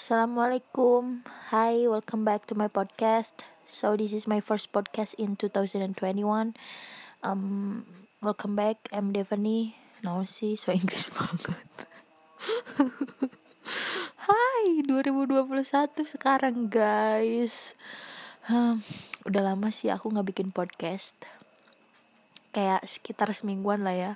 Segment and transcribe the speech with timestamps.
[0.00, 1.28] Assalamualaikum.
[1.52, 3.44] Hi, welcome back to my podcast.
[3.68, 6.56] So this is my first podcast in 2021.
[7.20, 7.84] Um,
[8.24, 8.80] welcome back.
[8.96, 9.76] I'm Devani.
[10.00, 11.68] No sih, so Inggris banget.
[14.24, 15.60] Hai, 2021
[16.08, 17.76] sekarang guys.
[18.48, 18.80] Um,
[19.28, 21.12] udah lama sih aku nggak bikin podcast.
[22.56, 24.12] Kayak sekitar semingguan lah ya.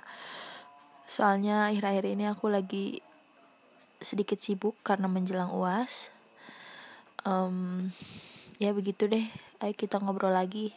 [1.05, 3.04] Soalnya akhir-akhir ini aku lagi
[4.03, 6.15] sedikit sibuk karena menjelang uas
[7.25, 7.89] um,
[8.61, 9.25] ya begitu deh.
[9.59, 10.71] Ayo kita ngobrol lagi.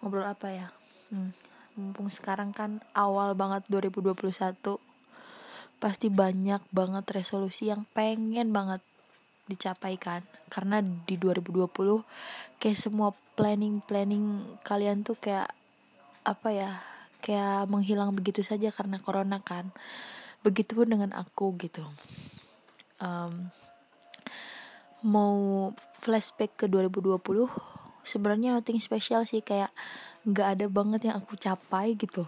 [0.00, 0.66] Ngobrol apa ya?
[1.12, 1.30] Hmm,
[1.76, 4.80] mumpung sekarang kan awal banget 2021
[5.80, 8.80] pasti banyak banget resolusi yang pengen banget
[9.46, 10.24] dicapai kan?
[10.48, 11.70] Karena di 2020
[12.58, 15.48] kayak semua planning planning kalian tuh kayak
[16.20, 16.70] apa ya
[17.24, 19.72] kayak menghilang begitu saja karena corona kan
[20.40, 21.84] begitupun dengan aku gitu.
[23.00, 23.52] Um,
[25.00, 27.20] mau flashback ke 2020
[28.04, 29.44] sebenarnya nothing special sih.
[29.44, 29.72] Kayak
[30.24, 32.24] nggak ada banget yang aku capai gitu.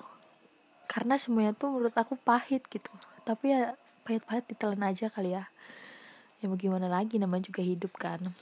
[0.88, 2.92] Karena semuanya tuh menurut aku pahit gitu.
[3.24, 5.48] Tapi ya pahit-pahit ditelan aja kali ya.
[6.42, 8.34] Ya mau gimana lagi namanya juga hidup kan.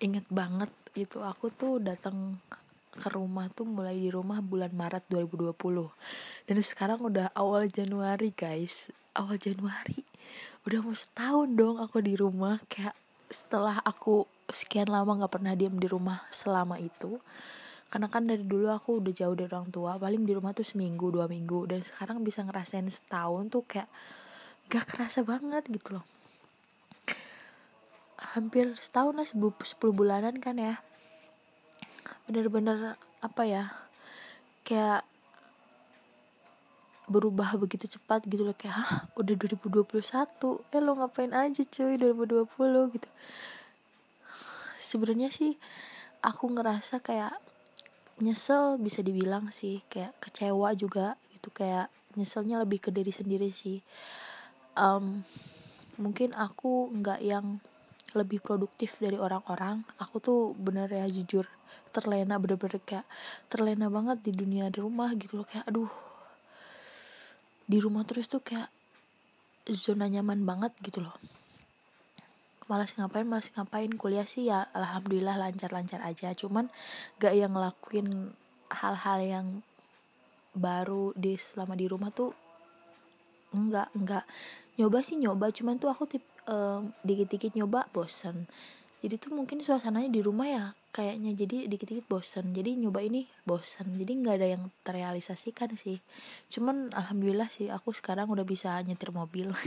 [0.00, 2.40] Inget banget itu aku tuh datang
[2.90, 5.54] ke rumah tuh mulai di rumah bulan Maret 2020
[6.50, 8.90] dan sekarang udah awal Januari guys.
[9.14, 10.02] Awal Januari.
[10.66, 12.58] Udah mau setahun dong aku di rumah.
[12.66, 12.98] Kayak
[13.30, 17.22] setelah aku sekian lama nggak pernah diem di rumah selama itu.
[17.90, 19.94] Karena kan dari dulu aku udah jauh dari orang tua.
[19.98, 21.70] Paling di rumah tuh seminggu dua minggu.
[21.70, 23.90] Dan sekarang bisa ngerasain setahun tuh kayak
[24.70, 26.06] gak kerasa banget gitu loh.
[28.34, 30.82] Hampir setahun lah sepuluh bulanan kan ya
[32.26, 33.64] bener-bener apa ya
[34.64, 35.02] kayak
[37.10, 38.54] berubah begitu cepat gitu loh.
[38.54, 43.08] Kayak Hah, udah 2021 eh lo ngapain aja cuy 2020 gitu.
[44.78, 45.58] Sebenarnya sih
[46.22, 47.34] aku ngerasa kayak
[48.22, 51.50] nyesel bisa dibilang sih kayak kecewa juga gitu.
[51.50, 53.82] Kayak nyeselnya lebih ke diri sendiri sih.
[54.78, 55.26] Um,
[55.98, 57.58] mungkin aku nggak yang
[58.14, 59.82] lebih produktif dari orang-orang.
[59.98, 61.46] Aku tuh bener ya jujur
[61.90, 63.06] terlena bener-bener kayak
[63.50, 65.46] terlena banget di dunia di rumah gitu loh.
[65.46, 65.92] Kayak aduh
[67.70, 68.70] di rumah terus tuh kayak
[69.70, 71.14] zona nyaman banget gitu loh.
[72.70, 73.90] Malas ngapain malas ngapain.
[73.94, 76.30] Kuliah sih ya alhamdulillah lancar-lancar aja.
[76.34, 76.70] Cuman
[77.18, 78.34] gak yang ngelakuin
[78.70, 79.46] hal-hal yang
[80.54, 82.30] baru di selama di rumah tuh
[83.50, 84.24] enggak enggak.
[84.78, 88.46] Nyoba sih nyoba cuman tuh aku tip um, dikit-dikit nyoba bosen
[89.00, 92.52] jadi tuh mungkin suasananya di rumah ya kayaknya jadi dikit-dikit bosen.
[92.52, 93.96] Jadi nyoba ini bosen.
[93.96, 96.02] Jadi nggak ada yang terrealisasikan sih.
[96.52, 99.50] Cuman alhamdulillah sih aku sekarang udah bisa nyetir mobil.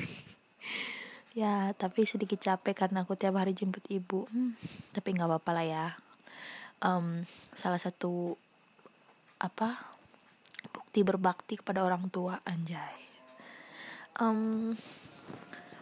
[1.33, 4.29] Ya tapi sedikit capek karena aku tiap hari jemput ibu.
[4.29, 4.53] Hmm,
[4.93, 5.85] tapi nggak apa-apa lah ya.
[6.77, 7.25] Um,
[7.57, 8.37] salah satu
[9.41, 9.97] apa
[10.69, 13.01] bukti berbakti kepada orang tua anjay.
[14.21, 14.77] Um,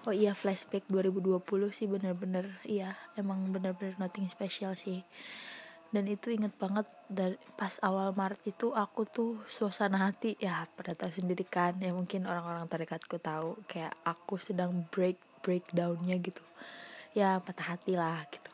[0.06, 2.58] oh iya flashback 2020 sih bener-bener.
[2.66, 5.06] Iya emang bener-bener nothing special sih.
[5.92, 10.96] Dan itu inget banget dari pas awal Maret itu aku tuh suasana hati ya pada
[10.96, 11.76] tahu sendiri kan.
[11.84, 16.42] Ya mungkin orang-orang terdekatku tahu kayak aku sedang break breakdownnya gitu.
[17.12, 18.52] Ya patah hati lah gitu.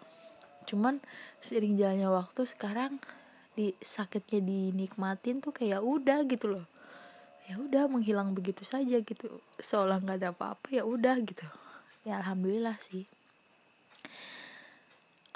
[0.73, 0.99] Cuman
[1.39, 2.97] seiring jalannya waktu sekarang
[3.57, 6.76] di sakitnya dinikmatin tuh kayak udah gitu loh
[7.47, 11.47] ya udah menghilang begitu saja gitu seolah nggak ada apa-apa ya udah gitu.
[12.03, 13.07] Ya alhamdulillah sih.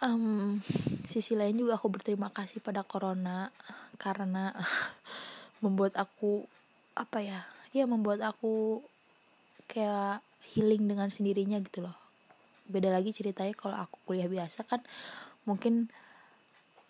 [0.01, 0.59] Um,
[1.07, 3.53] sisi lain juga aku berterima kasih pada corona
[3.95, 4.51] karena
[5.63, 6.43] membuat aku
[6.99, 8.83] apa ya ya membuat aku
[9.71, 10.19] kayak
[10.51, 11.95] healing dengan sendirinya gitu loh.
[12.67, 14.83] Beda lagi ceritanya kalau aku kuliah biasa kan
[15.47, 15.87] mungkin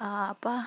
[0.02, 0.66] uh, apa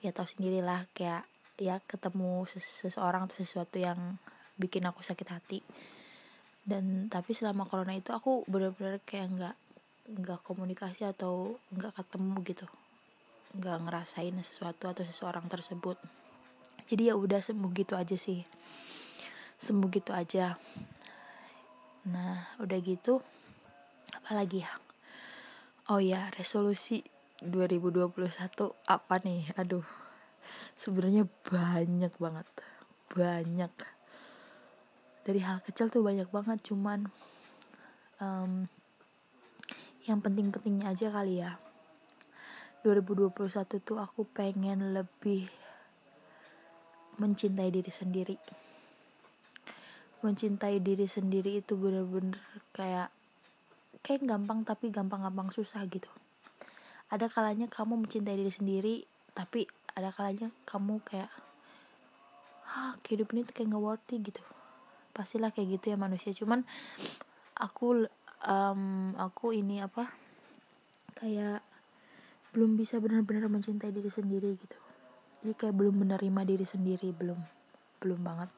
[0.00, 1.28] ya tahu sendirilah kayak
[1.60, 4.16] ya ketemu seseorang atau sesuatu yang
[4.56, 5.60] bikin aku sakit hati.
[6.64, 9.56] Dan tapi selama corona itu aku benar-benar kayak nggak
[10.10, 12.66] nggak komunikasi atau nggak ketemu gitu.
[13.60, 16.00] Nggak ngerasain sesuatu atau seseorang tersebut.
[16.88, 18.40] Jadi ya udah sembuh gitu aja sih.
[19.60, 20.56] Sembuh gitu aja.
[22.08, 23.20] Nah udah gitu
[24.16, 24.72] apalagi ya?
[25.92, 27.04] Oh ya resolusi
[27.44, 28.16] 2021
[28.88, 29.52] apa nih?
[29.60, 29.99] Aduh
[30.80, 32.46] sebenarnya banyak banget.
[33.12, 33.72] Banyak.
[35.28, 37.12] Dari hal kecil tuh banyak banget cuman
[38.16, 38.64] um,
[40.08, 41.60] yang penting-pentingnya aja kali ya.
[42.80, 43.36] 2021
[43.84, 45.52] tuh aku pengen lebih
[47.20, 48.36] mencintai diri sendiri.
[50.24, 52.40] Mencintai diri sendiri itu bener-bener
[52.72, 53.12] kayak
[54.00, 56.08] kayak gampang tapi gampang-gampang susah gitu.
[57.12, 58.94] Ada kalanya kamu mencintai diri sendiri
[59.36, 59.68] tapi
[60.00, 61.30] ada kalanya kamu kayak
[62.70, 64.42] ah kehidupan itu kayak nggak worthy gitu.
[65.12, 66.30] Pastilah kayak gitu ya manusia.
[66.32, 66.62] Cuman
[67.58, 68.08] aku
[68.46, 70.08] um, aku ini apa
[71.18, 71.60] kayak
[72.50, 74.78] belum bisa benar-benar mencintai diri sendiri gitu.
[75.40, 77.38] Jadi kayak belum menerima diri sendiri belum
[78.00, 78.50] belum banget.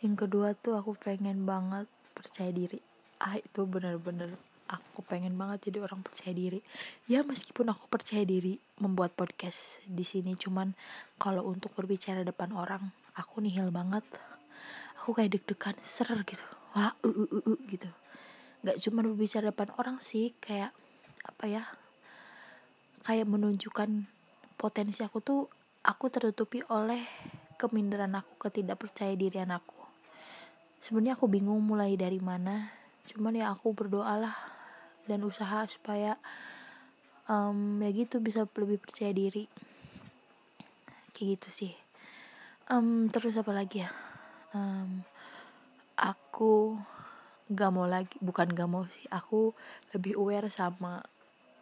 [0.00, 2.80] Yang kedua tuh aku pengen banget percaya diri.
[3.20, 4.36] Ah itu benar-benar
[4.70, 6.62] aku pengen banget jadi orang percaya diri.
[7.10, 10.78] Ya meskipun aku percaya diri membuat podcast di sini cuman
[11.18, 14.06] kalau untuk berbicara depan orang aku nihil banget.
[15.02, 16.46] Aku kayak deg-degan ser gitu.
[16.78, 17.90] Wah uh, uh, uh, uh, gitu.
[18.62, 20.70] Nggak cuma berbicara depan orang sih kayak
[21.26, 21.62] apa ya
[23.04, 24.06] kayak menunjukkan
[24.60, 25.40] potensi aku tuh
[25.84, 27.00] aku tertutupi oleh
[27.56, 29.76] keminderan aku ketidakpercaya dirian aku
[30.80, 32.72] sebenarnya aku bingung mulai dari mana
[33.08, 34.59] cuman ya aku berdoalah
[35.10, 36.14] dan usaha supaya
[37.26, 39.50] um, ya gitu bisa lebih percaya diri.
[41.10, 41.72] Kayak gitu sih.
[42.70, 43.90] Um, terus apa lagi ya?
[44.54, 45.02] Um,
[45.98, 46.78] aku
[47.50, 49.50] gak mau lagi bukan gak mau sih aku
[49.90, 51.02] lebih aware sama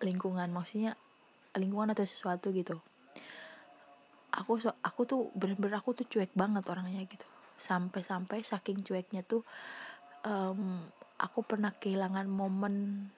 [0.05, 0.93] lingkungan maksudnya
[1.56, 2.77] lingkungan atau sesuatu gitu.
[4.37, 7.25] Aku aku tuh bener-bener aku tuh cuek banget orangnya gitu.
[7.59, 9.43] Sampai-sampai saking cueknya tuh
[10.29, 10.85] um,
[11.19, 13.09] aku pernah kehilangan momen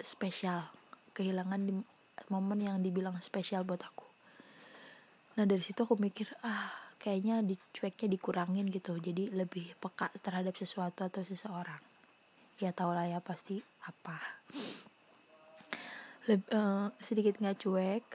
[0.00, 0.66] spesial
[1.14, 1.72] kehilangan di,
[2.30, 4.06] momen yang dibilang spesial buat aku.
[5.38, 8.96] Nah dari situ aku mikir ah kayaknya dicueknya dikurangin gitu.
[8.96, 11.82] Jadi lebih peka terhadap sesuatu atau seseorang.
[12.62, 14.16] Ya tau lah ya pasti apa.
[16.24, 18.06] Leb, uh, sedikit nggak cuek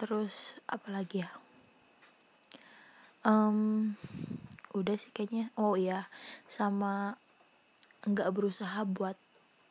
[0.00, 1.30] terus apalagi ya?
[3.26, 3.92] Um,
[4.72, 5.52] udah sih kayaknya.
[5.58, 6.08] Oh iya
[6.48, 7.20] sama
[8.08, 9.18] nggak berusaha buat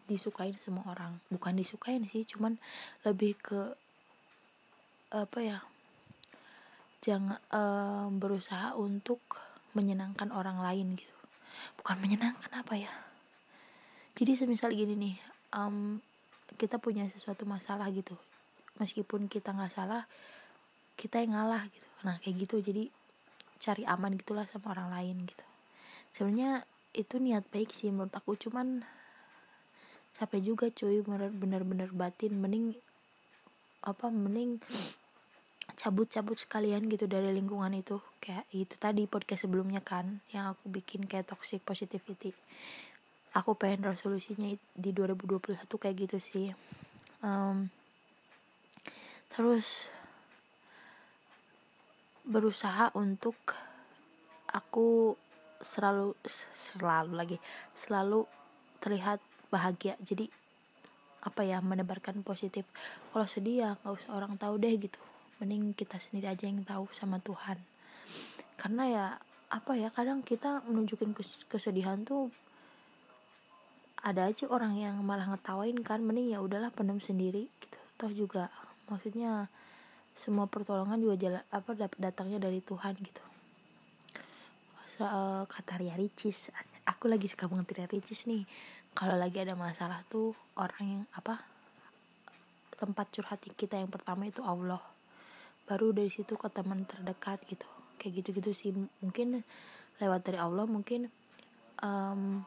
[0.07, 1.19] disukain semua orang.
[1.29, 2.55] Bukan disukain sih cuman
[3.03, 3.75] lebih ke
[5.07, 5.59] apa ya
[6.99, 9.21] jangan uh, berusaha untuk
[9.71, 11.17] menyenangkan orang lain gitu.
[11.79, 12.91] Bukan menyenangkan apa ya.
[14.17, 15.15] Jadi semisal gini nih
[15.53, 16.01] um,
[16.57, 18.17] kita punya sesuatu masalah gitu.
[18.81, 20.03] Meskipun kita nggak salah
[20.97, 21.87] kita yang ngalah gitu.
[22.03, 22.59] Nah kayak gitu.
[22.59, 22.89] Jadi
[23.61, 25.45] cari aman gitulah sama orang lain gitu.
[26.11, 26.65] Sebenarnya
[26.97, 28.33] itu niat baik sih menurut aku.
[28.35, 28.81] Cuman
[30.17, 32.33] capek juga cuy bener-bener batin.
[32.41, 32.73] Mending
[33.85, 34.59] apa mending
[35.77, 38.01] cabut-cabut sekalian gitu dari lingkungan itu.
[38.17, 42.33] Kayak itu tadi podcast sebelumnya kan yang aku bikin kayak toxic positivity.
[43.37, 46.47] Aku pengen resolusinya di 2021 kayak gitu sih.
[47.21, 47.69] Um,
[49.29, 49.93] terus
[52.27, 53.37] berusaha untuk
[54.51, 55.15] aku
[55.61, 56.13] selalu
[56.53, 57.37] selalu lagi
[57.71, 58.27] selalu
[58.83, 59.95] terlihat bahagia.
[60.03, 60.27] Jadi
[61.23, 62.63] apa ya menebarkan positif.
[63.11, 64.99] Kalau sedih ya nggak usah orang tahu deh gitu.
[65.43, 67.59] Mending kita sendiri aja yang tahu sama Tuhan.
[68.57, 69.05] Karena ya
[69.47, 71.15] apa ya kadang kita menunjukin
[71.47, 72.31] kesedihan tuh
[74.03, 75.99] ada aja orang yang malah ngetawain kan.
[76.01, 77.77] Mending ya udahlah pendem sendiri gitu.
[77.97, 78.49] Toh juga
[78.87, 79.51] maksudnya
[80.17, 81.71] semua pertolongan juga jalan apa
[82.01, 83.23] datangnya dari Tuhan gitu.
[84.97, 86.49] Soal kata Ria Ricis
[86.87, 88.47] aku lagi suka banget Ria Ricis nih
[88.97, 91.37] kalau lagi ada masalah tuh orang yang apa
[92.73, 94.81] tempat curhat kita yang pertama itu Allah.
[95.69, 97.69] Baru dari situ ke teman terdekat gitu.
[98.01, 98.73] Kayak gitu-gitu sih.
[98.73, 99.45] Mungkin
[100.01, 101.13] lewat dari Allah mungkin
[101.85, 102.41] um,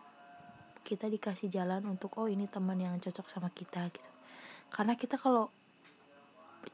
[0.83, 4.11] kita dikasih jalan untuk oh ini teman yang cocok sama kita gitu.
[4.75, 5.54] Karena kita kalau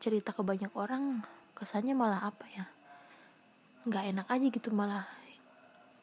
[0.01, 1.21] cerita ke banyak orang
[1.53, 2.65] kesannya malah apa ya?
[3.85, 4.73] Nggak enak aja gitu.
[4.73, 5.05] Malah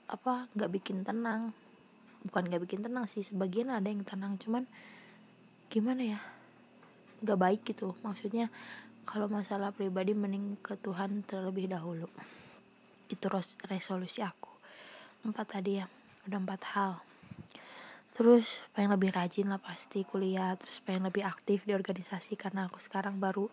[0.06, 1.63] apa nggak bikin tenang
[2.24, 4.64] bukan gak bikin tenang sih sebagian ada yang tenang cuman
[5.68, 6.20] gimana ya
[7.24, 7.96] gak baik gitu.
[8.04, 8.52] Maksudnya
[9.04, 12.08] kalau masalah pribadi mending ke Tuhan terlebih dahulu.
[13.12, 13.28] Itu
[13.68, 14.52] resolusi aku.
[15.24, 15.88] Empat tadi ya
[16.28, 16.94] udah empat hal.
[18.14, 18.46] Terus
[18.78, 23.18] pengen lebih rajin lah pasti kuliah terus pengen lebih aktif di organisasi karena aku sekarang
[23.18, 23.50] baru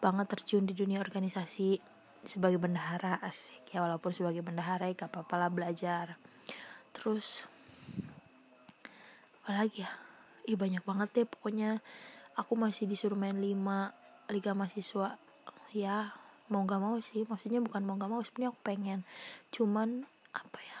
[0.00, 1.76] banget terjun di dunia organisasi
[2.24, 6.16] sebagai bendahara asik ya walaupun sebagai bendahara ya gak apa-apa lah belajar.
[6.96, 7.44] Terus
[9.48, 9.88] apalagi ya?
[10.44, 11.80] Ih banyak banget deh pokoknya.
[12.36, 13.96] Aku masih disuruh main lima
[14.28, 15.16] liga mahasiswa.
[15.72, 16.12] Ya
[16.52, 17.24] mau gak mau sih.
[17.24, 19.08] Maksudnya bukan mau gak mau sebenarnya aku pengen.
[19.48, 20.04] Cuman
[20.36, 20.78] apa ya?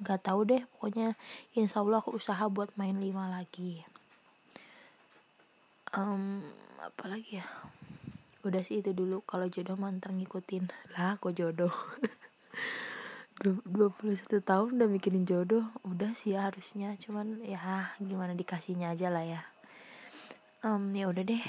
[0.00, 1.12] Nggak tahu deh pokoknya
[1.52, 3.84] insya Allah aku usaha buat main lima lagi.
[5.92, 6.40] Um,
[6.80, 7.46] apalagi ya?
[8.48, 10.72] Udah sih itu dulu kalau jodoh mantan ngikutin.
[10.96, 11.72] Lah kok jodoh
[13.44, 16.96] 21 tahun udah mikirin jodoh udah sih ya harusnya.
[16.96, 19.42] Cuman ya gimana dikasihnya aja lah ya.
[20.64, 21.44] Um, ya udah deh.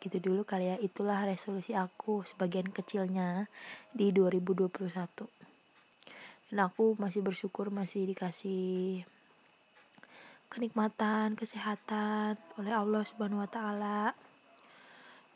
[0.00, 0.76] Gitu dulu kali ya.
[0.76, 3.48] Itulah resolusi aku sebagian kecilnya
[3.96, 5.40] di 2021
[6.50, 9.06] dan aku masih bersyukur masih dikasih
[10.50, 14.18] kenikmatan kesehatan oleh Allah Subhanahu wa taala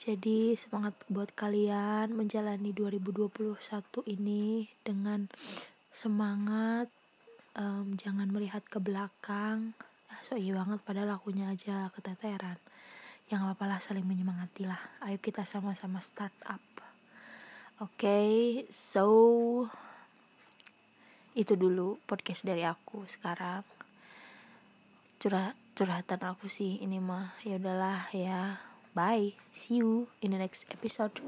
[0.02, 3.56] jadi semangat buat kalian menjalani 2021
[4.10, 5.30] ini dengan
[5.94, 6.90] semangat
[7.54, 9.72] um, jangan melihat ke belakang.
[10.10, 12.58] Ah, so iya banget padahal akunya aja keteteran.
[13.30, 16.60] Yang apa lah saling menyemangati lah ayo kita sama-sama start up.
[17.82, 18.30] Oke okay,
[18.70, 19.06] so
[21.34, 23.62] itu dulu podcast dari aku sekarang.
[25.22, 29.32] Curhat curhatan aku sih ini mah ya udahlah ya bye.
[29.52, 31.20] See you in the next episode